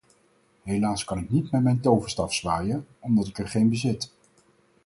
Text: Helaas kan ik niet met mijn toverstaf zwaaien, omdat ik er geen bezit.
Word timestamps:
Helaas 0.63 1.03
kan 1.03 1.17
ik 1.17 1.29
niet 1.29 1.51
met 1.51 1.63
mijn 1.63 1.79
toverstaf 1.79 2.33
zwaaien, 2.33 2.87
omdat 2.99 3.27
ik 3.27 3.37
er 3.37 3.47
geen 3.47 3.69
bezit. 3.69 4.11